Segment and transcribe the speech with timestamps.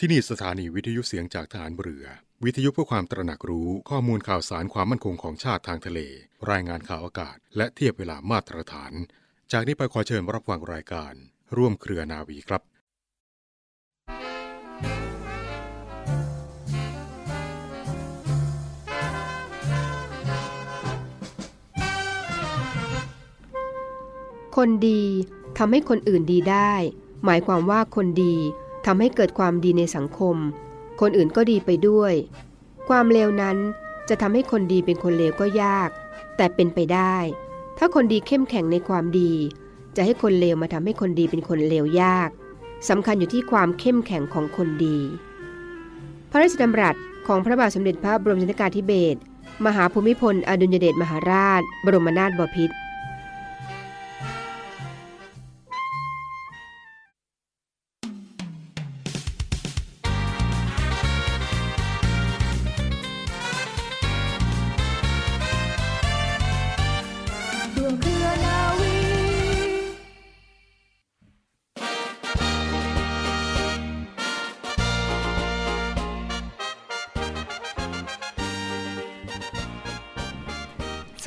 [0.00, 2.06] ที่นี่สถานีวิทยุเสียงจากฐานเรือ
[2.44, 6.00] วิทยุเพื่อความตระหนักรู้ข้อมูลข่าวสารความมั่นคงของชาติทางทะเล
[6.50, 8.92] รายงานข่าวอากาศ และเทียบเวลามาตรฐาน
[9.52, 11.12] จากนี้ไปขอเชิญรับฟังรายการ
[11.56, 12.62] ร่วมเครือนาวีครับ
[24.56, 25.02] คนดี
[25.58, 26.72] ทำให้คนอื่นดีได้
[27.24, 28.36] หมายความว่าคนดี
[28.86, 30.36] ทำให้เกิดความดีในสังคม
[31.00, 32.12] คนอื่นก็ดีไปด้วย
[32.88, 33.56] ความเลวนั้น
[34.08, 35.90] จะทำให้คนดีเป็นคนเลวก็ยาก
[36.36, 37.16] แต่เป็นไปได้
[37.78, 39.32] ถ้าคนดีเข้มแข็งในความดี
[39.96, 42.28] จะให้คนเลวมาทำให้คนดีเป็นคนเลวยาก
[42.88, 44.98] สำคัญอยู่ที่ความเข้มแข็งของคนดี
[46.30, 46.96] พระราชดำรัส
[47.26, 49.20] ของพระบาทสมเด็จพระบรมชนกาธิเบศร
[49.66, 52.74] มหาภูมิพลอดุลยเดชมหาราช บรมนาถบพิตร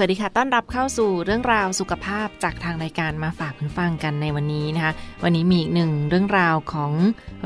[0.01, 6.93] วัสดีค่ะ ต้อนรับเข้าสู่เรื่องราวสุขภาพจากทางรายการมาฝากคุณฟังกันในวันนี้นะคะ วันนี้มีอีกหนึ่งเรื่องราวของ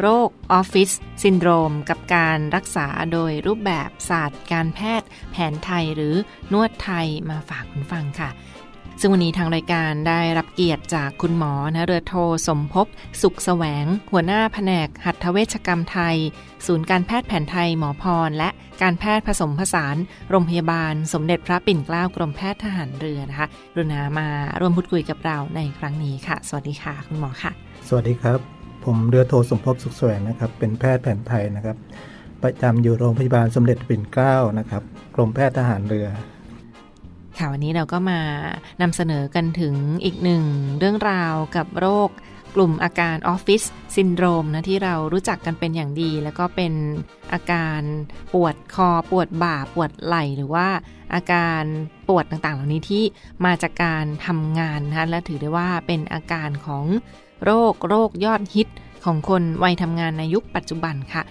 [0.01, 0.89] โรคออฟฟิศ
[1.23, 6.15] ซินโดรม กับการรักษาโดยรูปแบบศาสตร์การแพทย์ แผนไทยหรือ
[6.53, 8.29] นวดไทยมาฝากคุณฟังค่ะ
[8.99, 12.15] ซึ่งวันนี้ทางรายการได้รับเกียรติจากคุณหมอนะเรือโท
[12.47, 12.87] สมภพ
[13.21, 16.17] สุขแสวง หัวหน้าแผนกหัตถเวชกรรมไทย
[16.67, 18.49] ศูนย์การแพทย์แผนไทยหมอพร และ
[18.81, 19.95] การแพทย์ผสมผสาน
[20.29, 24.27] โรงพยาบาล สมเด็จพระปิ่นเกล้ากรมแพทย์ทหารเรือนะคะรุณามา
[24.59, 27.51] ร่วมพูดคุยกับเราในครั้งนี้ค่ะ สวัสดีค่ะคุณหมอค่ะ
[27.87, 28.39] สวัสดีครับ
[28.85, 31.77] ผมเรือโทสมภพสุขแสวงนะครับ เป็นแพทย์แผนไทยนะครับ
[32.43, 34.83] ประจำอยู่โรงพยาบาลสมเด็จปิ่นเกล้านะครับ
[35.15, 36.07] กรมแพทย์ทหารเรือ
[37.37, 38.19] ค่ะวันนี้เราก็มา
[38.81, 40.43] นำเสนอกันถึงอีกหนึ่ง
[40.79, 42.09] เรื่องราวกับโรค
[42.55, 43.63] กลุ่มอาการออฟฟิศ
[43.95, 46.73] ซินโดรมนะที่เรารู้จักกันเป็นอย่างดี แล้วก็เป็น
[47.33, 47.81] อาการ
[48.33, 50.67] ปวดคอปวดบ่าปวดไหล่หรือว่า
[51.13, 51.63] อาการ
[52.07, 53.03] ปวดต่างๆ เหล่านี้ที่
[53.45, 56.85] มาจากการทำงานนะและถือได้ว่าเป็นอาการของ
[57.43, 58.67] โรคโรคยอดฮิต
[59.05, 61.23] ของคนวัยทำงานในยุคปัจจุบันค่ะ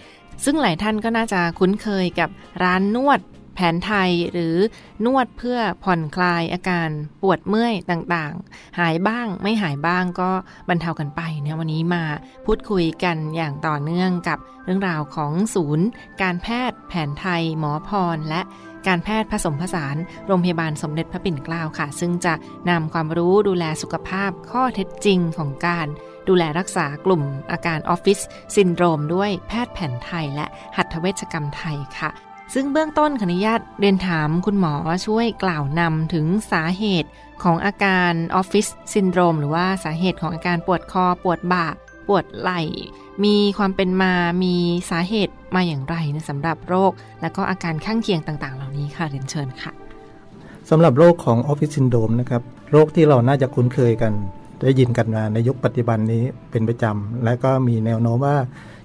[0.44, 2.30] ซึ่งหลายท่านก็น่าจะคุ้นเคยกับ
[2.62, 3.20] ร้านนวด
[3.54, 4.56] แผนไทยหรือ
[5.04, 6.88] นวดเพื่อผ่อนคลายอาการ
[7.22, 10.30] ปวดเมื่อยต่างๆ หายบ้างไม่หายบ้างก็
[10.68, 12.04] บรรเทากันไปนะวันนี้มา
[12.46, 15.86] พูดคุยกันอย่างต่อเนื่องกับเรื่องราวของศูนย์
[16.22, 18.42] การแพทย์แผนไทยหมอพรและ
[18.86, 19.96] การแพทย์ผสมผสาน
[20.26, 22.34] โรงพยาบาลสมเด็จพระปิ่นเกล้าค่ะ ซึ่งจะ
[22.70, 25.86] นำความรู้ดูแลสุขภาพข้อเท็จจริงของการ
[26.28, 28.18] ดูแลรักษากลุ่มอาการออฟฟิศ
[28.56, 30.46] ซินโดรมด้วยแพทย์แผนไทยและ
[30.76, 34.74] หัตถเวชกรรมไทยค่ะ ซึ่งเบื้องต้นขออนุญาตเรียนถามคุณหมอ
[35.06, 37.10] ช่วยกล่าวนำถึงสาเหตุ
[37.42, 41.66] ของอาการออฟฟิศซินโดรม หรือว่าสาเหตุของอาการปวดคอ ปวดบ่า
[42.08, 42.62] ปวดไหล่
[43.24, 44.54] มีความเป็นมามี
[44.90, 46.92] สาเหตุมาอย่างไรนะสำหรับโรค
[47.22, 49.72] และก็อาการข้างเคียงต่างๆ เหล่านี้ค่ะเรียนเชิญค่ะ
[50.70, 52.42] สำหรับโรคของออฟฟิศซินโดรมนะครับ
[52.72, 54.12] โรคที่เราน่าจะคุ้นเคยกัน
[54.60, 58.36] ได้ยินกันมาในยุคปัจจุบันนี้เป็นประจำและก็มีแนวโน้มว่า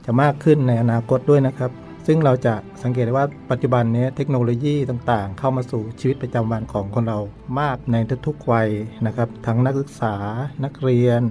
[0.05, 1.72] จะมากขึ้นในอนาคตด้วยนะครับ
[2.07, 2.53] ซึ่งเราจะ
[2.84, 7.19] สังเกตได้ว่าปัจจุบันนี้เทคโนโลยีต่างๆ เข้ามาสู่ชีวิตประจำวันของคนเรา
[7.59, 7.95] มากใน
[8.28, 8.69] ทุกๆวัย
[9.06, 10.16] นะครับทั้งนักศึกษา
[10.63, 11.22] นักเรียน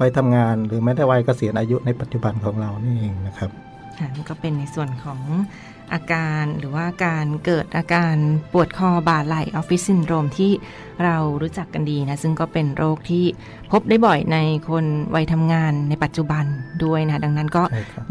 [0.00, 3.50] วัยทำงาน หรือแม้แต่วัยเกษียณอายุในปัจจุบันของเรานี่เองนะครับ
[3.98, 5.20] ค่ะก็เป็นในส่วนของ
[5.92, 8.14] อาการหรือว่าการเกิดอาการ
[8.52, 10.52] ปวดคอบ่าไหล่ออฟฟิศซินโดรมที่
[11.04, 13.24] เรารู้จักกันดีนะ ซึ่งก็เป็นโรคที่
[13.72, 14.84] พบได้บ่อยในคน
[15.14, 16.44] วัยทำงานในปัจจุบัน
[16.84, 17.62] ด้วยนะ ดังนั้นก็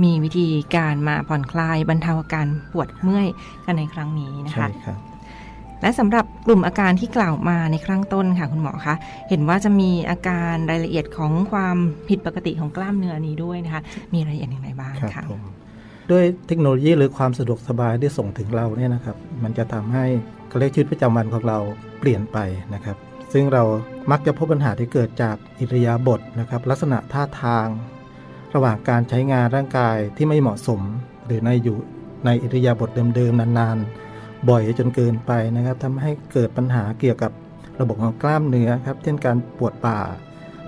[0.04, 3.28] มีวิธีการมาผ่อนคลายบรรเทาอาการปวดเมื่อย
[3.66, 4.70] กันในครั้งนี้นะคะ
[5.82, 8.96] และสำหรับกลุ่มอาการที่กล่าวมาในครั้งต้นค่ะคุณหมอคะ
[9.30, 11.78] เห็นว่าจะมีอาการรายละเอียดของความ
[12.10, 13.82] ผิดปกติของกล้ามเนื้อนี้ด้วยนะคะ
[14.14, 15.24] มีรายละเอียดอย่างไรบ้างคะ
[16.12, 20.06] ด้วยเทคโนโลยีหรือความสะดวกสบายที่ส่งถึงเราเนี่ยนะครับ มันจะทำให้
[20.50, 21.60] การเลี้ยงชีวิตประจำวันของเรา
[22.00, 22.38] เปลี่ยนไป
[22.74, 22.98] นะครับ
[23.34, 23.64] ซึ่งเรา
[24.12, 27.68] มักจะพบปัญหาที่เกิดจากอิริยาบถนะครับ ลักษณะท่าทาง
[28.56, 30.82] ระหว่างการใช้งานร่างกายที่ไม่เหมาะสม
[31.26, 31.78] หรือในอยู่
[32.26, 37.32] ในอิริยาบถเดิมๆนานๆ บ่อยจนเกินไปนะครับทำให้เกิดปัญหาเกี่ยวกับ
[37.80, 40.00] ระบบของกล้ามเนื้อครับ เช่นการปวดบ่า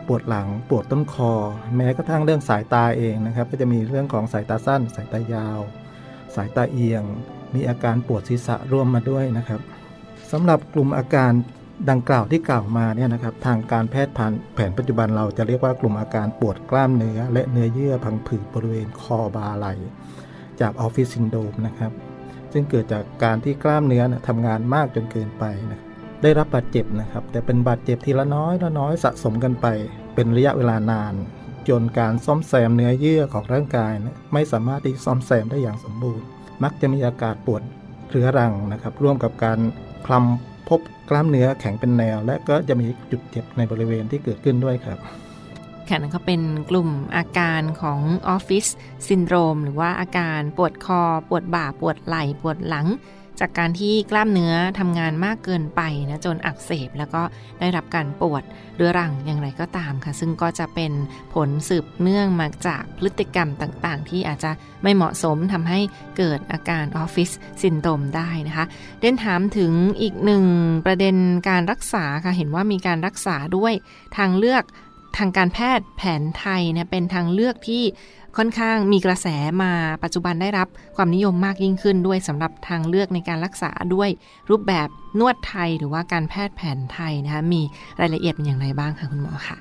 [0.08, 1.32] ปวดหลังปวดต้นคอ
[1.76, 5.60] แม้กระทั่งเรื่องสายตาเองนะครับ ก็จะมีเรื่องของสายตาสั้น สายตายาว
[6.36, 7.04] สายตาเอียง
[7.54, 9.62] มีอาการปวดศีรษะร่วมมาด้วยนะครับ
[10.32, 11.32] สำหรับกลุ่มอาการ
[11.90, 14.14] ดังกล่าวที่กล่าวมาเนี่ยนะครับทางการแพทย์
[14.54, 19.68] แผนปัจจุบันเราจะเรียกว่ากลุ่มอาการปวดกล้ามเนื้อ และเนื้อเยื่อพังผืดบริเวณคอบาไหล
[20.62, 21.92] จากออฟฟิศซินโดมนะครับ
[22.52, 25.82] ซึ่งเกิดจากการที่กล้ามเนื้อนะทำงานมากจนเกินไปนะ
[26.22, 29.68] ได้รับบาดเจ็บนะครับ แต่เป็นบาดเจ็บทีละน้อยละน้อยสะสมกันไป
[30.16, 31.14] เป็นระยะเวลานาน
[31.70, 36.26] จนการซ่อมแซมเนื้อเยื่อของร่างกายนะไม่สามารถที่ซ่อมแซมได้อย่างสมบูรณ์
[36.64, 37.62] มักจะมีอาการปวด
[38.10, 39.60] เรื้อรังนะครับร่วมกับการ
[40.06, 40.80] คลำพบ
[41.10, 45.00] กล้ามเนื้อแข็งเป็นแนว และก็จะมีจุดเจ็บในบริเวณที่เกิดขึ้นด้วยครับ
[45.88, 48.66] ค่ะนั่นก็เป็นกลุ่มอาการของออฟฟิศ
[49.08, 52.88] ซินโดรม หรือว่าอาการปวดคอ ปวดบ่า ปวดไหล่ ปวดหลัง
[53.40, 57.22] จากการที่กล้ามเนื้อทำงานมากเกินไปนะจนอักเสบแล้วก็
[57.60, 58.44] ได้รับการปวด
[58.76, 60.92] เรื้อรังอย่างไรก็ตามค่ะ ซึ่งก็จะเป็น
[61.34, 64.52] ผลสืบเนื่องมาจากพฤติกรรมต่างๆ ที่อาจจะ
[64.84, 65.80] ไม่เหมาะสมทำให้
[66.18, 67.30] เกิดอาการออฟฟิศ
[67.62, 68.66] ซินโดมได้นะคะ
[69.00, 70.46] เด่นถามถึงอีกหนึ่ง
[70.86, 71.16] ประเด็น
[71.50, 73.74] การรักษาค่ะเห็นว่ามีการรักษาด้วย
[74.18, 74.64] ทางเลือก
[75.18, 77.84] ทางการแพทย์แผนไทยเนี่ยเป็นทางเลือกที่
[78.38, 79.28] ค่อนข้างมีกระแส
[79.64, 79.72] มา
[80.04, 84.10] ปัจจุบันได้รับความนิยมมากยิ่งขึ้นด้วยสำหรับทางเลือกในการรักษาด้วย
[84.50, 84.88] รูปแบบ
[85.20, 87.62] นวดไทยหรือว่าการแพทย์แผนไทยนะคะมี
[88.00, 89.58] รายละเอียดเป็นอย่างไรบ้างคะคุณหมอคะ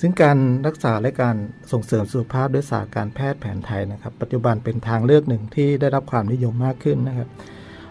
[0.00, 1.36] ซึ่งการรักษาและการ
[1.72, 7.28] ส่งเสริมสุขภาพด้วยศาสตร์การแพทย์แผนไทยนะครับ ปัจจุบันเป็นทางเลือกหนึ่งที่ได้รับความนิยมมากขึ้นนะครับ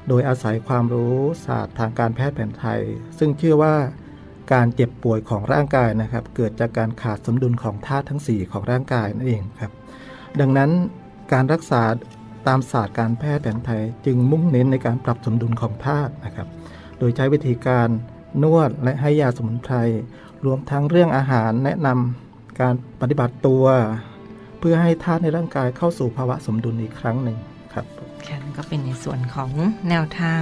[0.07, 2.79] โดยอาศัยความรู้ศาสตร์ทางการแพทย์แผนไทย
[3.19, 3.73] ซึ่งเชื่อว่า
[4.53, 9.71] การเจ็บป่วยของร่างกายนะครับ เกิดจากการขาดสมดุลของธาตุทั้ง 4 ของร่างกายนั่นเองครับ
[10.39, 10.71] ดังนั้น
[11.33, 11.83] การรักษา
[12.47, 16.47] ตามศาสตร์การแพทย์แผนไทยจึงมุ่งเน้นในการปรับสมดุลของธาตุนะครับ
[16.99, 17.87] โดยใช้วิธีการ
[18.43, 19.75] นวดและให้ยาสมุนไพร
[20.45, 23.65] รวมทั้งเรื่องอาหารแนะนำการปฏิบัติตัว
[24.59, 27.37] เพื่อให้ธาตุในร่างกายเข้าสู่ภาวะสมดุลอีกครั้งหนึ่ง
[27.73, 27.85] ครับ
[28.25, 29.51] ค่นั่นก็เป็นในส่วนของ
[29.89, 30.41] แนวทาง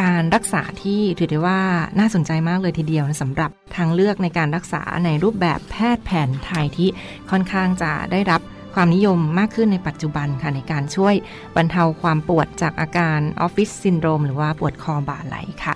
[0.00, 1.60] การรักษาที่ถือได้ว่า
[1.98, 6.88] น่าสนใจมากเลยทีเดียวนะสำหรับทางเลือกในการรักษาในรูปแบบแพทย์แผนไทยที่
[7.30, 8.40] ค่อนข้างจะได้รับ
[8.74, 11.14] ความนิยมมากขึ้นในปัจจุบันค่ะในการช่วย
[11.56, 15.74] บรรเทาความปวดจากอาการออฟฟิศซินโดรมหรือว่าปวดคอบ่าไหลค่ะ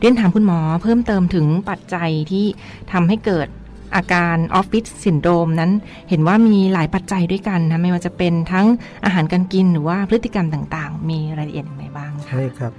[0.00, 2.46] เรียนถามคุณหมอเพิ่มเติมถึงปัจจัยที่
[2.92, 3.48] ทำให้เกิด
[3.96, 5.70] อาการออฟฟิศซินโดรมนั้น
[6.08, 8.66] เห็นว่ามีหลายปัจจัยด้วยกันนะไม่ว่าจะเป็นทั้ง
[9.04, 12.72] อาหารการกินหรือว่าพฤติกรรมต่างๆ มีรายละเอียดอย่างไรบ้างคะใช่ครับ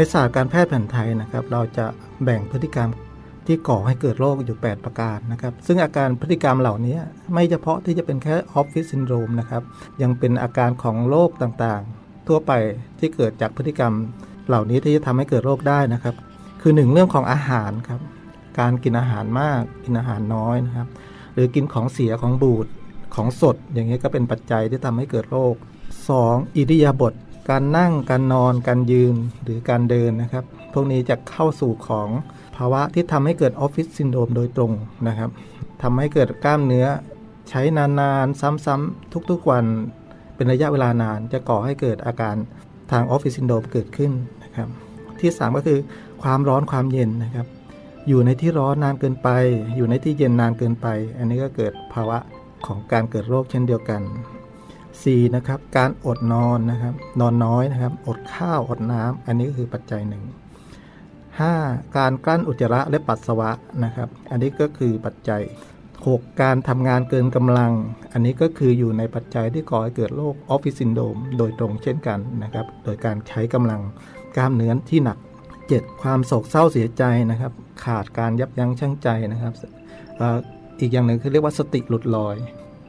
[0.00, 1.86] นศาสตร์การแพทย์แผนไทยนะครับ เราจะ
[2.24, 2.88] แบ่งพฤติกรรม
[3.46, 6.96] ที่ก่อให้เกิดโรคอยู่ 8 ประการนะครับ ซึ่งอาการพฤติกรรมเหล่านี้
[7.32, 9.62] ไม่เฉพาะที่จะเป็นแค่ออฟฟิศซินโดรมนะครับ
[10.02, 12.52] ยังเป็นอาการของโรคต่างๆ ทั่วไป
[12.98, 13.92] ที่เกิดจากพฤติกรรม
[14.48, 16.14] เหล่านี้ที่จะทำให้เกิดโรคได้นะครับ
[16.60, 18.00] คือหนึ่งเรื่องของอาหารครับ
[18.58, 20.88] การกินอาหารมากกินอาหารน้อยนะครับ
[21.34, 22.66] หรือกินของเสียของบูด
[23.14, 25.54] ของสด อย่างนี้ก็เป็นปัจจัยที่ทำให้เกิดโรค
[26.04, 26.56] 2.
[26.56, 27.14] อิริยาบถ
[27.50, 32.08] การนั่งการนอนการยืนหรือการเดินนะครับ พวกนี้จะเข้าสู่ของ
[32.56, 34.72] ภาวะที่ทำให้เกิดออฟฟิศซินโดรมโดยตรง
[35.08, 35.30] นะครับ
[35.82, 36.86] ทำให้เกิดกล้ามเนื้อ
[37.48, 39.64] ใช้นานๆ ซ้ำๆทุกๆวัน
[40.34, 42.36] เป็นระยะเวลานานจะก่อให้เกิดอาการ
[42.92, 44.12] ทางออฟฟิศซินโดรมเกิดขึ้น
[44.42, 44.68] นะครับ
[45.20, 45.78] ที่ 3 ก็คือ
[46.22, 47.46] ความร้อนความเย็นนะครับ
[48.08, 49.28] อยู่ในที่ร้อนนานเกินไป
[49.76, 50.86] อยู่ในที่เย็นนานเกินไป
[51.18, 52.18] อันนี้ก็เกิดภาวะ
[52.66, 54.02] ของการเกิดโรคเช่นเดียวกัน
[55.04, 55.36] 4.
[55.36, 60.22] นะครับการอดนอนนะครับนอนน้อยนะครับ อดข้าวอดน้ำอันนี้ก็คือปัจจัยหนึ่ง
[61.28, 61.96] 5.
[61.96, 63.50] การกลั้นอุจจาระและปัสสาวะ
[63.84, 65.42] นะครับ อันนี้ก็คือปัจจัย
[65.90, 66.40] 6.
[66.42, 67.72] การทำงานเกินกำลัง
[68.12, 73.80] อันนี้ก็คืออยู่ในปัจจัยที่ก่อให้เกิดโรคออฟฟิศซินโดรมโดยตรงเช่นกันนะครับ โดยการใช้กำลัง
[74.36, 75.18] กล้ามเนื้อที่หนัก
[75.60, 76.02] 7.
[76.02, 77.52] ความโศกเศร้าเสียใจนะครับ
[77.84, 79.52] ขาดการยับยั้งชั่งใจนะครับ
[80.20, 80.38] อ่อ
[80.80, 82.36] อีกอย่างหนึ่งคือเรียกว่าสติหลุดลอย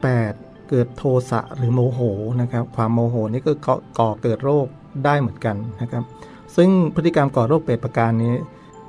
[0.04, 0.49] 8.
[0.70, 2.00] เกิดโทสะหรือโมโห
[2.40, 3.52] นะครับ ความโมโหนี่ก็
[3.98, 4.66] ก่อเกิดโรค
[5.04, 6.02] ได้เหมือนกันนะครับ
[6.56, 8.34] ซึ่งพฤติกรรมก่อโรคแปดประการนี้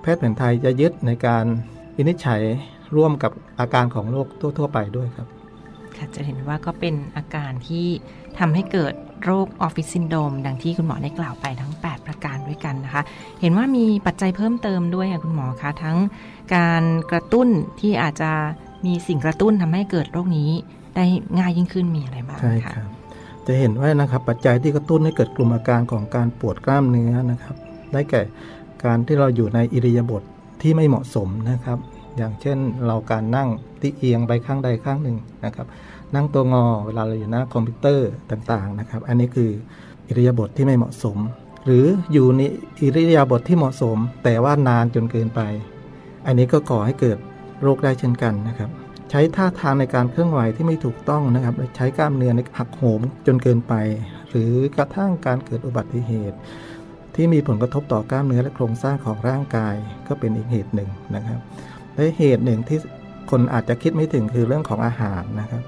[0.01, 1.45] แพทย์แผนไทยจะยึดในการ
[1.95, 2.41] วินิจฉัย
[2.95, 5.27] ร่วมกับอาการของโรคทั่ว ๆ ไปด้วยครับ
[5.97, 7.87] ค่ะจะเห็นว่าก็เป็นอาการที่
[8.39, 13.03] ทำให้เกิดโรคออฟฟิศซินโดรมดังที่คุณหมอได้กล่าวไปทั้ง 8 ประการด้วยกันนะคะ
[13.41, 15.97] เห็นว่ามีปัจจัยเพิ่มเติมด้วยค่ะคุณหมอคะทั้ง
[16.55, 17.47] การกระตุ้น
[17.79, 18.31] ที่อาจจะ
[18.85, 20.51] มีสิ่งกระตุ้นทำให้เกิดโรคนี้
[20.95, 21.05] ได้
[21.37, 22.87] ง่ายยิ่งขึ้นมีอะไรบ้างใช่คะครับ
[23.47, 27.55] จะเห็นว่านะครับปัจจัยที่กระตุ้นให้เกิดกลุ่มอาการของการปวดกล้ามเนื้อนะครับ
[27.91, 28.21] ได้แก่
[28.83, 30.23] การที่เราอยู่ในอิริยาบถ
[30.61, 31.77] ที่ไม่เหมาะสมนะครับ
[32.17, 33.49] อย่างเช่นเราการนั่ง
[33.81, 35.67] ที่เอียงไปข้างใดข้างหนึ่งนะครับ
[36.15, 39.49] นั่งตัวงอเวลาเราอยู่หน้าคอมพิวเตอร์ต่างๆนะครับ อันนี้คือ
[40.07, 41.17] อิริยาบถที่ไม่เหมาะสม
[41.65, 42.41] หรืออยู่ใน
[42.81, 45.41] อิริยาบถที่เหมาะสม แต่ว่านานจนเกินไป
[46.25, 47.17] อันนี้ก็ก่อให้เกิด
[47.61, 48.69] โรคได้เช่นกันนะครับ
[49.13, 53.73] ใช้ท่าทางในการเคลื่อนไหวที่ไม่ถูกต้องนะครับใช้กล้ามเนื้อในหักโหมจนเกินไป
[54.29, 56.37] หรือกระทั่งการเกิดอุบัติเหตุ
[57.15, 59.75] ที่มีผลกระทบต่อกล้ามเนื้อและโครงสร้างของร่างกาย
[60.07, 61.39] ก็เป็นอีกเหตุหนึ่งนะครับ
[61.93, 62.79] และเหตุหนึ่งที่
[63.31, 65.61] คนอาจจะคิดไม่ถึงคือเรื่องของอาหารนะครับ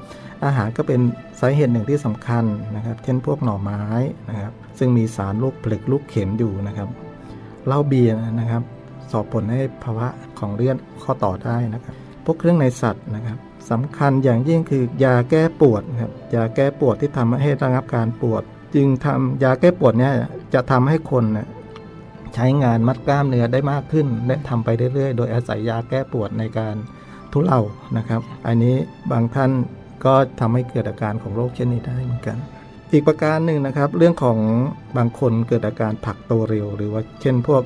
[0.46, 1.00] อาหารก็เป็น
[1.40, 2.44] สาเหตุหนึ่งที่สำคัญ
[2.76, 3.84] นะครับ เช่นพวกหน่อไม้
[4.30, 6.90] นะครับ ซึ่งมีสารลูกผลึกลูกเข็มอยู่นะครับ
[7.68, 8.64] เหล้าเบียร์นะครับ
[9.12, 10.08] สอบผลให้ภาวะ
[10.40, 13.38] ของเลือดข้อต่อได้นะครับ พวกเครื่องในสัตว์นะครับ
[13.72, 18.44] สำคัญอย่างยิ่งคือยาแก้ปวดครับยาแก้ปวดที่ทำให้ระงับการปวด
[18.76, 20.14] จึงทำยาแก้ปวดเนี่ย
[20.54, 21.48] จะทำให้คนนะ
[22.36, 26.76] ใช้งานมัดกล้ามเนื้อได้มากขึ้น และทำไปเรื่อยๆ โดยอาศัยยาแก้ปวดในการ
[27.32, 27.62] ทุเลา
[27.98, 28.76] นะครับ อันนี้
[29.12, 29.52] บางท่าน
[30.06, 32.38] ก็ทำให้เกิดอาการของโรคเช่นนี้ได้เหมือนกัน
[32.92, 34.38] อีกประการหนึ่งนะครับ เรื่องของ
[34.98, 37.64] บางคนเกิดอาการผักโตเร็ว หรือว่าเช่นพวก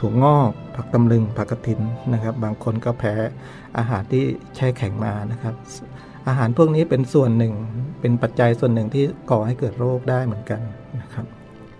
[0.00, 1.80] ถั่วงอก ผักตำลึงผักกระถิน
[2.12, 3.14] นะครับ บางคนก็แพ้
[3.78, 4.24] อาหารที่
[4.56, 5.54] แช่แข็งมานะครับ
[6.28, 7.52] อาหารพวกนี้เป็นส่วนหนึ่ง
[8.00, 10.60] เป็นปัจจัยส่วนหนึ่งที่ก่อให้เกิดโรคได้เหมือนกัน
[11.00, 11.26] นะครับ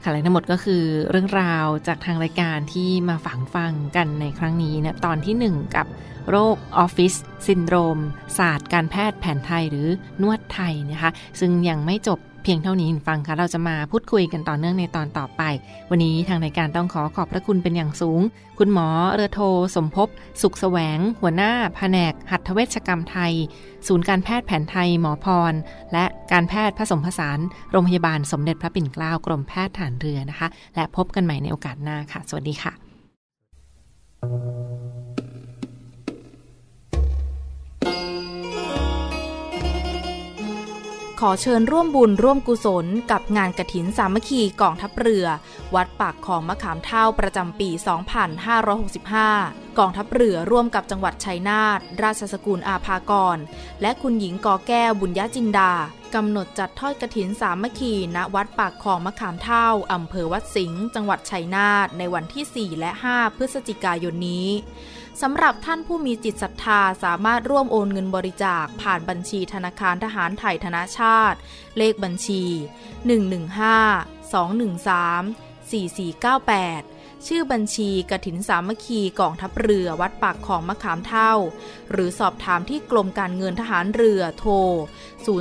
[0.02, 5.87] ค่ะและทั้งหมดก็คือเรื่องราวจากทางรายการที่มาฝังฟังกันในครั้งนี้นะตอนที่ 1 กับ
[6.31, 7.14] โรคออฟฟิศ
[7.47, 7.99] ซินโดรม
[8.38, 9.88] ศาสตร์การแพทย์แผนไทยหรือ
[10.23, 15.42] นวดไทยนะคะ ซึ่งยังไม่จบ เพียงเท่านี้ฟังค่ะเราจะมาพูดคุยกันต่อเนื่องในตอนต่อไป
[15.90, 18.21] วันนี้ทางรายการต้องขอขอบพระคุณเป็นอย่างสูง
[18.59, 19.40] คุณหมอเรือโท
[19.76, 20.09] สมภพ
[20.42, 23.33] สุขแสวง หัวหน้าแผนก หัตถเวชกรรมไทย
[23.87, 25.54] ศูนย์การแพทย์แผนไทยหมอพร
[25.92, 27.38] และการแพทย์ผสมผสาน
[27.71, 32.73] โรงพยาบาลสมเด็จพระปิ่นเกล้ากรมแพทย์ฐานเรือนะคะ และพบกันใหม่ในโอกาสหน้าค่ะ สวัสดีค่ะ
[41.22, 45.26] ขอเชิญร่วมบุญร่วมกุศลกับงานกระถินสามัคคีกองทัพเรือ
[45.75, 47.70] วัดปากของมะขามเท่าประจำปี
[48.78, 53.38] 2565 กองทัพเรือร่วมกับจังหวัดชัยนาทราชสกุลอาภากร
[53.82, 55.72] และคุณหญิงกอแก้วบุญญาจินดา
[56.14, 64.48] กำหนดจัดทอดกระถินสามัคคีณวัดปากของมะขามเท่าอำเภอวัดสิงห์จังหวัดชัยนาทในวันที่ 4 และ 5 พฤศจิกายนนี้
[65.23, 71.38] สำหรับท่านผู้มีจิตศรัทธาสามารถร่วมโอนเงินบริจาคผ่านบัญชีธนาคารทหารไทยธนาชาติ
[71.77, 75.23] เลขบัญชี 115 213
[75.71, 81.33] 4498 ชื่อบัญชีกระถินสามัคคีกองทัพเรือวัดปากของมะขามเท่า
[81.91, 84.53] หรือสอบถามที่กรมการเงินทหารเรือโทร
[85.27, 85.33] 02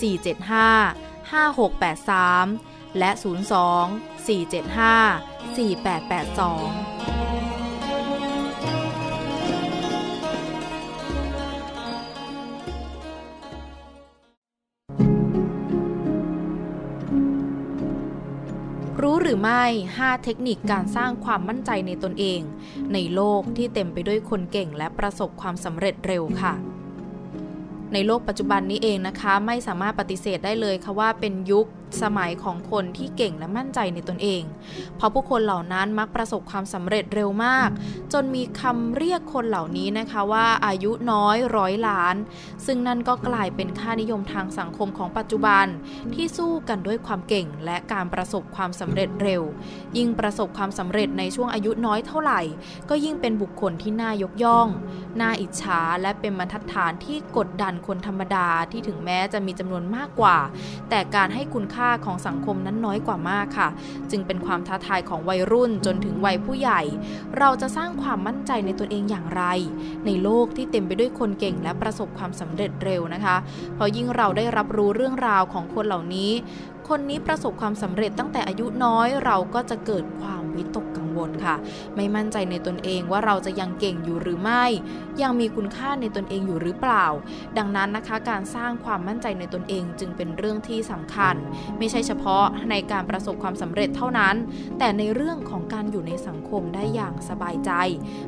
[0.00, 3.10] 475 5683 และ
[3.74, 7.45] 02 475 4882
[19.00, 22.40] รู้หรือไม่ 5 เทคนิคการสร้างความมั่นใจในตนเอง
[22.94, 26.54] ในโลกที่เต็มไปด้วยคนเก่งและประสบความสำเร็จเร็วค่ะ
[27.92, 31.66] ในโลกปัจจุบันนี้เองนะคะ ไม่สามารถปฏิเสธได้เลยค่ะว่าเป็นยุค
[32.02, 34.42] สมัยของคนที่เก่งและมั่นใจในตนเอง
[34.96, 37.70] เพราะผู้คนเหล่านั้นมักประสบความสำเร็จเร็วมาก
[38.12, 42.16] จนมีคำเรียกคนเหล่านี้นะคะว่าอายุน้อยร้อยล้าน
[42.66, 45.66] ซึ่งนั่นก็กลายเป็นค่านิยมทางสังคมของปัจจุบัน
[46.14, 49.42] ที่สู้กันด้วยความเก่งและการประสบความสำเร็จเร็ว
[49.96, 52.40] ยิ่งประสบความสำเร็จในช่วงอายุน้อยเท่าไหร่
[52.88, 54.68] ก็ยิ่งเป็นบุคคลที่น่ายกย่อง
[55.20, 60.38] น่าอิจฉาและเป็นบรรทัดฐานที่กดดันคนธรรมดาที่ถึงแม้จะมีจำนวนมากกว่า
[60.90, 63.68] แต่การให้คุณค่าของสังคมนั้นน้อยกว่ามากค่ะ
[64.10, 66.82] จึงเป็นความท้าทายของวัยรุ่นจนถึงวัยผู้ใหญ่
[67.38, 69.42] เราจะสร้างความมั่นใจในตัวเองอย่างไร
[70.06, 73.36] ในโลกที่เต็มไปด้วยคนเก่งและประสบความสำเร็จเร็วนะคะ
[73.74, 76.32] เพราะยิ่งเราได้รับรู้เรื่องราวของคนเหล่านี้
[76.88, 81.56] คนนี้ประสบความสำเร็จตั้งแต่อายุน้อยเราก็จะเกิดความวิตก วลค่ะ
[81.96, 84.64] ไม่มั่นใจในตนเองว่าเราจะยังเก่งอยู่หรือไม่
[85.22, 87.06] ยังมีคุณค่าในตนเองอยู่หรือเปล่า
[87.58, 91.34] ดังนั้นนะคะการสร้างความมั่นใจในตนเองจึงเป็นเรื่องที่สำคัญ
[91.78, 94.34] ไม่ใช่เฉพาะในการประสบความสำเร็จเท่านั้น
[94.78, 97.72] แต่ในเรื่องของการอยู่ในสังคมได้อย่างสบายใจ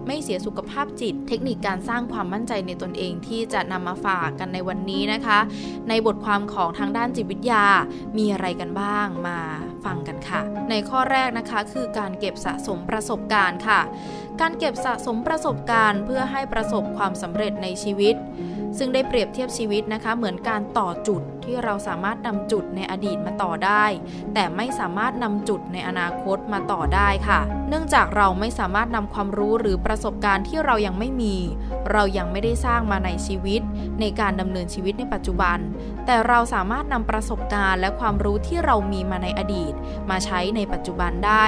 [0.07, 5.39] ไม่เสียสุขภาพจิต เทคนิคการสร้างความมั่นใจในตนเองที่จะนำมาฝากกันในวันนี้นะคะ
[5.89, 7.67] ในบทความของทางด้านจิตวิทยา
[8.19, 9.41] มีอะไรกันบ้างมา
[9.85, 13.81] ฟังกันค่ะ ในข้อแรกนะคะคือการเก็บสะสมประสบการณ์ค่ะ
[14.41, 18.15] การเก็บสะสมประสบการณ์เพื่อให้ประสบความสำเร็จในชีวิต
[18.79, 23.85] ซึ่งได้เปรียบเทียบชีวิตนะคะ เหมือนการต่อจุด ที่เราสามารถนำจุดในอดีตมาต่อได้
[24.35, 31.35] แต่ไม่สามารถนำจุดในอนาคตมาต่อได้ค่ะ เนื่องจากเราไม่สามารถนำความรู้หรือประสบการณ์ที่เรายังไม่มี
[31.93, 33.61] เรายังไม่ได้สร้างมาในชีวิต
[34.01, 35.59] ในการดำเนินชีวิตในปัจจุบัน
[36.07, 39.73] แต่เราสามารถนำประสบการณ์และความรู้ที่เรามีมาในอดีต
[40.11, 41.45] มาใช้ในปัจจุบันได้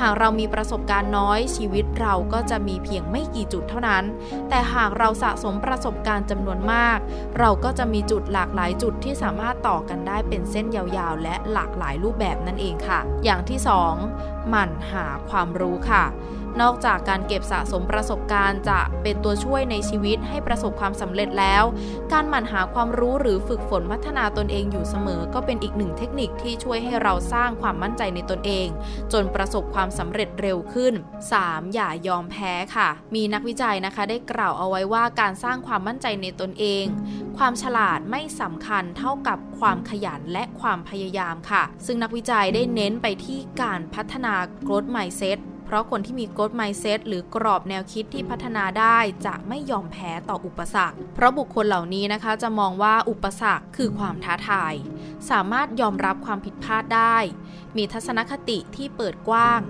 [0.00, 4.04] หากเรามีประสบการณ์น้อยชีวิตเราก็จะมีเพียงไม่กี่จุดเท่านั้น
[4.48, 6.98] แต่หากเราสะสมประสบการณ์จำนวนมาก
[7.38, 13.58] เราก็จะมีจุดหลากหลายจุดที่สามารถต่อกันได้เป็นเส้นยาวๆ และหลากหลายรูปแบบนั่นเองค่ะ อย่างที่
[14.04, 16.04] 2 หมั่นหาความรู้ค่ะ
[16.62, 21.64] นอกจากการเก็บสะสมประสบการณ์จะเป็นตัวช่วยในชีวิตให้ประสบความสำเร็จแล้ว
[22.12, 28.68] การหมั่นหาความรู้หรือฝึกฝนพัฒนาตนเองอยู่เสมอ ก็เป็นอีกหนึ่งเทคนิคที่ช่วยให้เราสร้างความมั่นใจในตนเอง
[29.12, 30.94] จนประสบความสำเร็จเร็วขึ้น
[31.34, 31.74] 3.
[31.74, 36.84] อย่ายอมแพ้ค่ะ มีนักวิจัยนะคะได้กล่าวเอาไว้ว่าการสร้างความมั่นใจในตนเอง
[37.38, 44.34] ความฉลาดไม่สำคัญเท่ากับความขยันและความพยายามค่ะ ซึ่งนักวิจัยได้เน้นไปที่การพัฒนา
[44.66, 54.74] growth mindset พราะคนที่มี growth mindset หรือกรอบแนวคิดที่พัฒนาได้จะไม่ยอมแพ้ต่ออุปสรรค เพราะบุคคลเหล่านี้นะคะจะมองว่าอุปสรรคคือความท้าทาย
[55.30, 57.16] สามารถยอมรับความผิดพลาดได้
[57.76, 59.60] มีทัศนคติที่เปิดกว้าง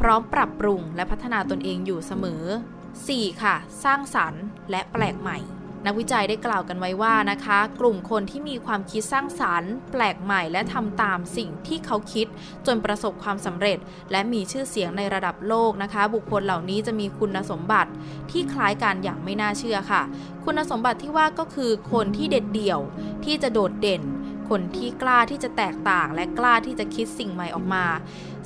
[0.00, 2.44] พร้อมปรับปรุงและพัฒนาตนเองอยู่เสมอ
[2.92, 3.42] 4.
[3.42, 5.38] ค่ะ สร้างสรรค์และแปลกใหม่
[5.86, 12.26] นักวิจัยได้กล่าวกันไว้ว่านะคะ กลุ่มคนที่มีความคิดสร้างสารรค์ แปลกใหม่และทำตามสิ่งที่เขาคิด
[12.66, 13.78] จนประสบความสำเร็จ
[14.10, 17.90] และมีชื่อเสียงในระดับโลกนะคะ บุคคลเหล่านี้จะมีคุณสมบัติ
[18.30, 20.02] ที่คล้ายกันอย่างไม่น่าเชื่อค่ะ
[20.44, 22.80] คุณสมบัติที่ว่าก็คือคนที่เด็ดเดี่ยว
[23.24, 24.02] ที่จะโดดเด่น
[24.48, 27.86] คนที่กล้าที่จะแตกต่างและกล้าที่จะคิดสิ่งใหม่ออกมา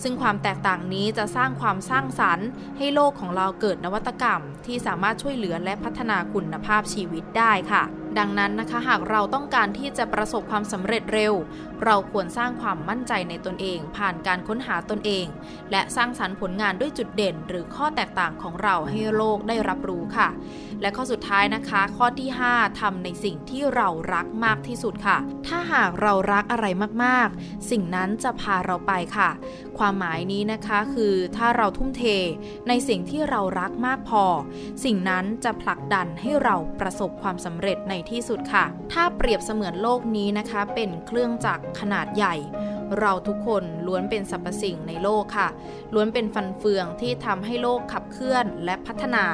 [0.02, 7.82] ซึ่งความแตกต่างนี้จะสร้างความสร้างสรรค์ ให้โลกของเราเกิดนวัตกรรม ที่สามารถช่วยเหลือและพัฒนาคุณภาพชีวิตได้ค่ะ
[8.18, 11.34] ดังนั้นนะคะหากเราต้องการที่จะประสบความสำเร็จเร็ว
[11.84, 15.26] เราควรสร้างความมั่นใจในตนเอง ผ่านการค้นหาตนเอง
[15.70, 20.28] และสร้างสรรค์ผลงานด้วยจุดเด่น หรือข้อแตกต่างของเราให้โลกได้รับรู้ค่ะ
[20.80, 26.66] และข้อสุดท้ายนะคะ ข้อที่ 5ทำในสิ่งที่เรารักมากที่สุดค่ะ ถ้าหากเรารักอะไร
[27.04, 29.30] มากๆ สิ่งนั้นจะพาเราไปค่ะ
[29.78, 32.02] ความหมายนี้นะคะคือถ้าเราทุ่มเท
[32.68, 34.24] ในสิ่งที่เรารักมากพอ
[34.84, 42.34] สิ่งนั้นจะผลักดันให้เราประสบความสำเร็จในที่สุดค่ะ ถ้าเปรียบเสมือนโลกนี้นะคะ เป็นเครื่องจักรขนาดใหญ่
[43.00, 45.48] เราทุกคนล้วนเป็นสรรพสิ่งในโลกค่ะ
[45.94, 49.24] ล้วนเป็นฟันเฟืองที่ทำให้โลกขับเคลื่อนและพัฒนา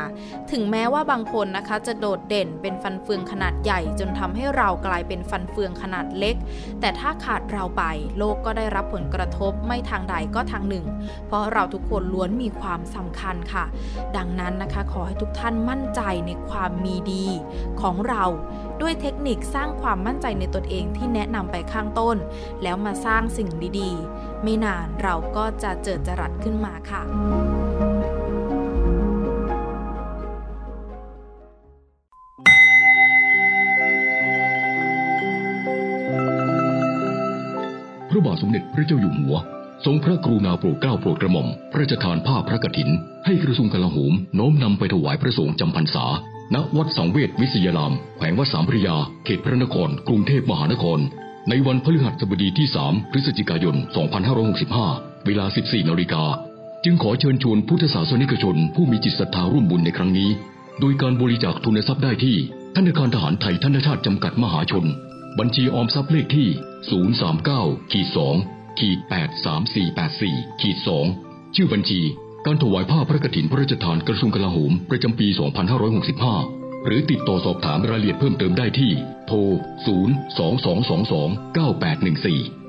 [0.51, 6.37] ถึงแม้ว่าบางคนนะคะจะโดดเด่นเป็นฟันเฟืองขนาดใหญ่ จนทำให้เรากลายเป็นฟันเฟืองขนาดเล็ก
[6.81, 7.83] แต่ถ้าขาดเราไป
[8.19, 10.87] โลกก็ได้รับผลกระทบไม่ทางใดก็ทางหนึ่ง
[11.27, 13.65] เพราะเราทุกคนล้วนมีความสำคัญค่ะ
[14.17, 17.27] ดังนั้นนะคะขอให้ทุกท่านมั่นใจในความมีดี
[17.81, 18.25] ของเรา
[18.81, 22.17] ด้วยเทคนิคสร้างความมั่นใจในตนเองที่แนะนำไปข้างต้น
[22.63, 23.49] แล้วมาสร้างสิ่ง
[23.81, 27.03] ดีๆ ไม่นานเราก็จะเจิดจรัสขึ้นมาค่ะ
[38.09, 39.37] พระบาทสมเด็จพระเจ้าอยู่หัว
[39.85, 42.91] ทรงพระกรุณาโปรดเกล้าโปรดกระหม่อมพระราชทานผ้าพระกฐิน
[43.27, 46.05] ให้กระทรวงกลาโหมโน้มนำไปถวายพระสงฆ์จำพรรษา
[46.53, 51.01] ณวัดสังเวชวิทยาราม แขวงวัดสามพระยา เขตพระนคร กรุงเทพมหานคร
[51.49, 53.77] ในวันพฤหัสบดีที่ 3 พฤศจิกายน
[54.71, 56.25] 2565 เวลา 14 นาฬิกา
[56.85, 60.31] จึงขอเชิญชวนพุทธศาสนิกชน ผู้มีจิตศรัทธาร่วมบุญในครั้งนี้
[60.81, 62.37] โดยการบริจาคทุนทรัพย์ได้ที่
[62.77, 64.85] ธนาคารทหารไทยธนชาติจำกัดมหาชน
[65.39, 66.49] บัญชีออมทรัพย์เลขที่
[67.21, 68.09] 039ขีด
[68.43, 68.99] 2ขีด
[70.01, 70.77] 83484ขีด
[71.17, 72.01] 2ชื่อบัญชี
[72.47, 75.29] การถวายผ้าพระกฐินพระราชทานกระทรวงกลาโหม ประจำปี
[76.07, 78.93] 2565 หรือติดต่อสอบถามรายละเอียดเพิ่มเติมได้ที่
[79.27, 79.39] โทร
[82.59, 82.64] 022229814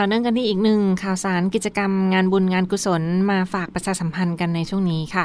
[0.00, 5.24] ต่อเนื่องกันที่อีกหนึ่งข่าวสารกิจกรรมงานบุญงานกุศลมาฝากประชาสัมพันธ์กันในช่วงนี้ค่ะ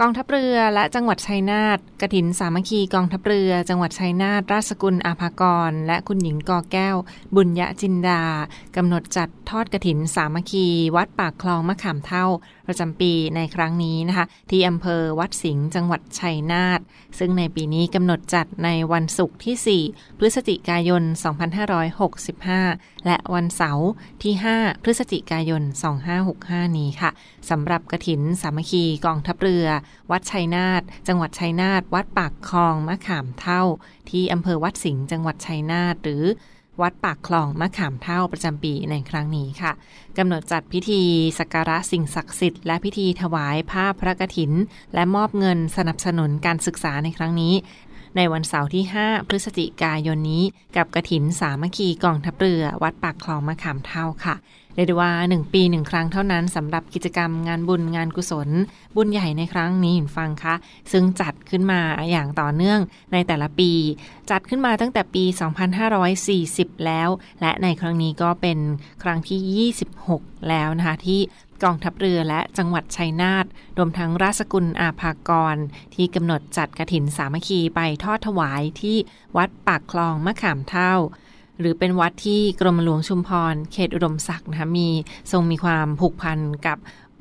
[0.00, 6.96] กองทัพเรือและจังหวัดชัยนาทกระถินสามัคคีกองทัพเรือ จังหวัดชัยนาทราชกุลอาภากร และคุณหญิงกอแก้ว
[7.34, 8.22] บุญยะจินดา
[8.76, 12.26] กำหนดจัดทอดกระถินสามัคคี วัดปากคลองมะขามเท่า
[12.66, 16.80] ประจำปีในครั้งนี้นะคะ ที่อำเภอวัดสิงห์จังหวัดชัยนาท
[17.18, 21.02] ซึ่งในปีนี้กำหนดจัดในวันศุกร์ที่ 4 พฤศจิกายน
[22.24, 23.88] 2565 และวันเสาร์
[24.24, 25.62] ที่ 5 พฤศจิกายน
[26.20, 27.10] 2565 นี้ค่ะ
[27.50, 29.66] สำหรับกระถินสามัคคีกองทัพเรือ
[30.10, 33.62] วัดชัยนาทจังหวัดชัยนาทวัดปากคลองมะขามเท่า
[34.10, 36.24] ที่อำเภอวัดสิงห์จังหวัดชัยนาทหรือ
[36.82, 39.72] วัดปากคลองมะขามเท่าประจำปีในครั้งนี้ค่ะ
[40.18, 41.02] กำหนดจัดพิธี
[41.38, 44.52] สักการะสิ่งศักดิ์สิทธิ์และพิธีถวายผ้าพระกฐิน
[44.94, 47.54] และมอบเงินสนับสนุนการศึกษาในครั้งนี้
[48.16, 50.42] ในวันเสาร์ที่ 5 พฤศจิกายนนี้
[50.76, 54.36] กับกระถินสามัคคีกองทัพเรือวัดปากคลองมะขามเท่าค่ะ
[54.74, 58.48] เรียกว่า 1 ปี 1 ครั้งเท่านั้นสำหรับกิจกรรมงานบุญงานกุศล
[58.96, 60.54] บุญใหญ่ในครั้งนี้ฟังคะ
[60.92, 62.80] ซึ่งจัดขึ้นมาอย่างต่อเนื่อง
[63.12, 63.70] ในแต่ละปี
[64.30, 65.24] จัดขึ้นมาตั้งแต่ปี
[66.04, 67.08] 2540 แล้ว
[67.40, 68.58] และในครั้งนี้ก็เป็น
[69.02, 69.70] ครั้งที่
[70.02, 71.20] 26 แล้วนะคะที่
[71.62, 73.46] กองทัพเรือและจังหวัดชัยนาท
[73.78, 75.56] รวมทั้งราชกุลอาภากร
[75.94, 78.96] ที่กำหนดจัดกระถินสามัคคีไปทอดถวายที่
[79.36, 80.94] วัดปากคลองมะขามเท่า
[81.58, 84.88] หรือเป็นวัดที่กรมหลวงชุมพร เขตอุดมศักดิ์นะคะมี
[85.32, 86.78] ทรงมีความผูกพันกับ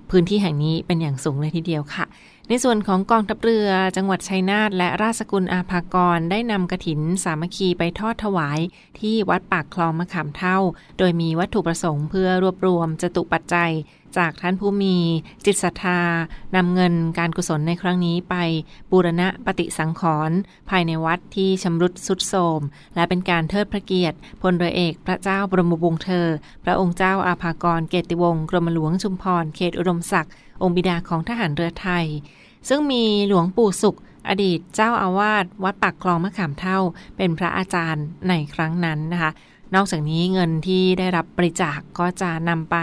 [0.09, 2.05] พื้นที่แห่งนี้เป็นอย่างสูงเลยทีเดียวค่ะ
[2.49, 8.59] ในส่วนของกองทัพเรือจังหวัดชัยนาทและราชกุลอาภากรได้นำกระถินสามัคคีไปทอดถวาย
[8.99, 10.57] ที่วัดปากคลองมะขามเท่า
[10.97, 13.71] โดยมีวัตถุประสงค์เพื่อรวบรวมจตุปัจจัย
[14.17, 14.95] จากท่านผู้มี
[15.45, 16.01] จิตศรัทธา
[16.55, 18.35] นำเงินการกุศลในครั้งนี้ไป
[18.91, 20.37] บูรณะปฏิสังขรณ์
[20.69, 22.61] ภายในวัดที่ชำรุดสุดโทม
[22.95, 26.27] และเป็นการเทิดพระเกียรติพลเรือเอกพระเจ้าบรมวงศ์เธอ
[26.63, 32.05] พระองค์เจ้าอาภากรเกติวงศ์กรมหลวงชุมพรเขตอุดมศักดิ์ องค์บิดาของทหารเรือไทย
[32.69, 33.97] ซึ่งมีหลวงปู่สุข
[34.29, 36.79] อดีตเจ้าอาวาสวัดปากคลองมะขามเท่า
[37.17, 39.31] เป็นพระอาจารย์ในครั้งนั้นนะคะ
[39.75, 42.77] นอกจากนี้เงินที่ได้รับบริจาคกก็จะนำไป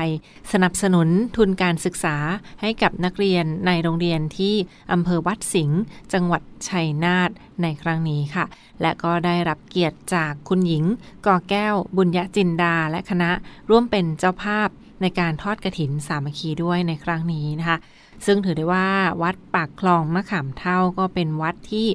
[0.52, 2.16] สนับสนุนทุนการศึกษา
[2.60, 4.54] ให้กับนักเรียนในโรงเรียนที่
[4.92, 5.80] อำเภอวัดสิงห์
[6.12, 7.30] จังหวัดชัยนาท
[7.62, 8.44] ในครั้งนี้ค่ะ
[8.82, 10.84] และก็ได้รับเกียรติจากคุณหญิง
[11.26, 13.30] กอแก้วบุญยจินดาและคณะ
[13.70, 14.68] ร่วมเป็นเจ้าภาพ
[15.02, 17.78] ในการทอดกระถินสามัคคีด้วยในครั้งนี้นะคะ
[18.26, 18.88] ซึ่งถือได้ว่า
[19.22, 21.88] วัดปากคลองมะขามเท่าก็เป็นวัดที่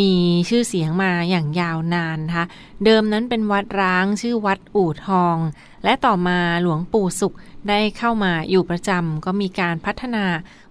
[0.00, 0.12] มี
[0.48, 2.46] ชื่อเสียงมาอย่างยาวนานนะคะ
[2.84, 5.36] เดิมนั้นเป็นวัดร้างชื่อวัดอู่ทอง
[5.84, 7.36] และต่อมาหลวงปู่สุข
[7.68, 10.24] ได้เข้ามาอยู่ประจำก็มีการพัฒนา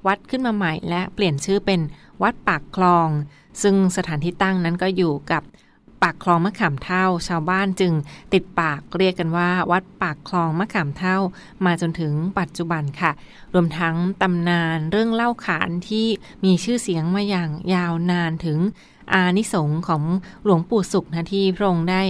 [0.08, 1.82] วัดขึ้นมาใหม่ และเปลี่ยนชื่อเป็น
[2.24, 3.10] วัดปากคลอง
[3.62, 5.44] ซึ่งสถานที่ตั้งนั้นก็อยู่กับ
[6.04, 7.94] ปากคลองมะขามเท่า ชาวบ้านจึง
[8.34, 11.18] ติดปากเรียกกันว่า วัดปากคลองมะขามเท่า
[11.66, 13.12] มาจนถึงปัจจุบันค่ะ
[13.54, 16.08] รวมทั้งตำนานเรื่องเล่าขานที่
[16.44, 18.60] มีชื่อเสียงมาอย่างยาวนานถึง
[19.14, 20.04] อานิสงของ
[20.44, 22.02] หลวงปู่สุขนะที่พระองค์ได้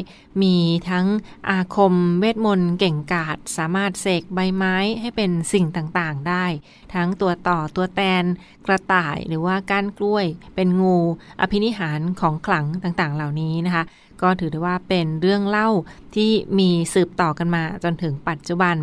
[0.41, 0.55] มี
[0.89, 1.05] ทั้ง
[1.49, 6.45] อาคมเวทมนต์เก่งกาจสามารถเสกใบไม้ให้เป็นสิ่งต่างๆได้
[6.93, 8.23] ทั้งตัวต่อตัวแตน
[8.65, 10.25] กระต่ายหรือว่าก้านกล้วย
[10.55, 10.97] เป็นงู
[11.41, 13.83] อภินิหารของขลังต่างๆ เหล่านี้นะคะ
[14.21, 15.69] ก็ถือได้ว่าเป็นเรื่องเล่า
[16.15, 18.77] ที่มีสืบต่อกันมาจนถึงปัจจุบัน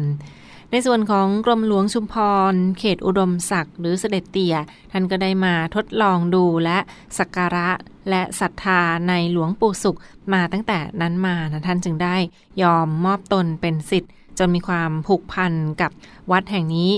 [0.71, 2.15] ในส่วนของกรมหลวงชุมพ
[2.53, 4.57] ร เขตอุดมศักดิ์หรือเสด็จเตี่ย
[4.93, 6.79] ท่านก็ได้มาทดลองดูและ
[7.19, 7.69] สักการะ
[8.11, 9.99] และศรัทธาในหลวงปู่สุข
[10.33, 12.17] มาตั้งแต่นั้นมานะท่านจึงได้
[12.63, 15.91] ยอมมอบตนเป็นสิทธิ์จนมีความผูกพันกับ
[16.31, 16.91] วัดแห่งนี้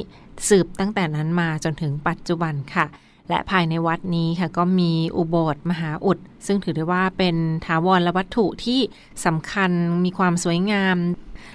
[0.48, 2.86] สืบตั้งแต่นั้นมาจนถึงปัจจุบันค่ะ
[3.30, 8.80] และภายในวัดนี้ค่ะก็มีอุโบสถมหาอุด ซึ่งถือได้ว่าเป็นถาวรและวัตถุที่
[9.24, 9.70] สำคัญ
[10.04, 10.96] มีความสวยงาม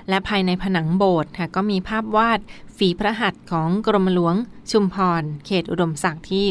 [0.10, 2.40] และภายในผนังโบสถ์ค่ะก็มีภาพวาด
[2.78, 4.36] ฝีพระหัตถ์ของกรมหลวง
[4.72, 6.46] ชุมพร เขตอุดมศักดิ์ที่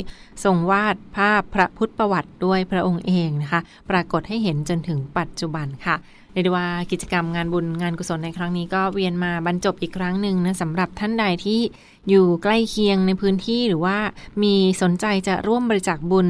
[0.45, 3.61] ทรงวาดภาพพระพุทธประวัติด้วยพระองค์เองนะคะ
[3.91, 5.97] ปรากฏให้เห็นจนถึงปัจจุบันค่ะ
[6.43, 11.61] เรียกว่ากิจกรรมงานบุญงานกุศลในครั้งนี้ก็เวียนมาบรรจบอีกครั้งหนึ่งนะสำหรับท่านใดที่
[12.09, 13.97] อยู่ใกล้เคียงในพื้นที่หรือว่า
[14.43, 16.29] มีสนใจจะร่วมบริจาคบุญ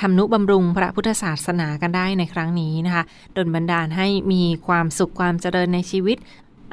[0.00, 3.04] ทำนุบำรุงพระพุทธศาสนากันได้ในครั้งนี้นะคะ
[3.36, 6.18] ดลบันดาลให้มีความสุขความเจริญในชีวิต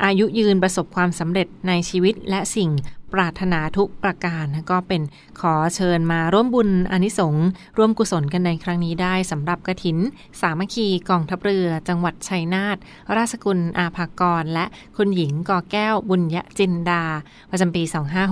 [0.05, 2.69] อายุยืนประสบความสำเร็จในชีวิตและสิ่ง
[3.13, 5.01] ปรารถนาทุกประการก็เป็น
[5.39, 9.97] ขอเชิญมาร่วมบุญอนิสงส์ร่วมกุศลกันในครั้งนี้ได้สำหรับกระถิน
[10.41, 12.77] สามัคคีกองทัพเรือ จังหวัดชัยนาท
[13.17, 14.65] ราชกุลอาภากร และ
[14.97, 17.03] คุณหญิงกอแก้วบุญยจินดา
[17.51, 17.83] ประจำปี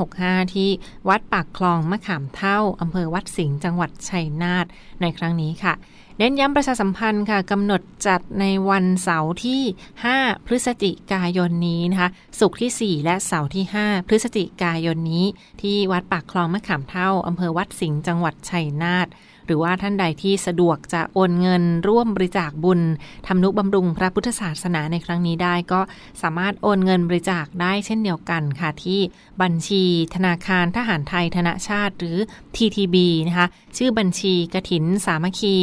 [0.04, 0.70] 2565 ที่
[1.10, 4.66] วัดปากคลองมะขามเท่าอำเภอวัดสิงห์จังหวัดชัยนาท
[5.02, 5.74] ในครั้งนี้ค่ะ
[6.20, 9.62] เน้นย้ำประชาสัมพันธ์ค่ะกำหนดจัดในวันเสาร์ที่
[10.04, 15.26] 5 พฤศจิกายนนี้นะคะศุกร์ที่ 4 และเสาร์ที่ 5 พฤศจิกายนนี้
[15.62, 19.10] ที่วัดปากคลองมะขามเท่าอำเภอวัดสิงห์จังหวัดชัยนาท
[19.46, 22.82] หรือว่าท่านใดที่สะดวกจะโอนเงินร่วมบริจาคบุญ
[23.28, 25.82] ทำนุบำรุงพระพุทธศาสนาในครั้งนี้ได้ ก็
[26.22, 29.00] สามารถโอนเงินบริจาคได้เช่นเดียวกันค่ะที่
[29.42, 29.84] บัญชี
[30.16, 32.18] ธนาคารทหารไทยธนชาติหรือ
[32.56, 32.96] TTB
[33.28, 35.56] นะคะชื่อบัญชีกระถินสามัคคี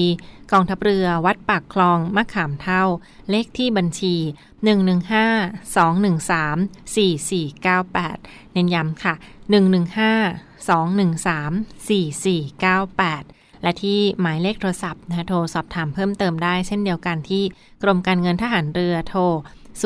[0.52, 2.85] กองทัพเรือวัดปากคลองมะขามเท่า
[3.30, 4.16] เลขที่บัญชี
[5.16, 9.14] 115 213 4498 เน้นย้ำค่ะ
[9.54, 17.44] 115 213 4498และที่หมายเลขโทรศัพท์นะโทรสอบถามเพิ่มเติมได้เช่นเดียวกันที่
[17.83, 19.22] กรมการเงินทหารเรือโทร
[19.83, 19.85] 024754882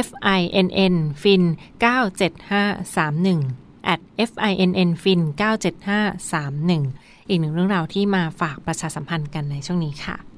[0.08, 1.44] finn fin
[1.84, 3.42] 97531
[3.94, 10.29] at finn fin 97531 อีกหนึ่งเรื่องราวที่มาฝากประชาสัมพันธ์กันในช่วงนี้ค่ะ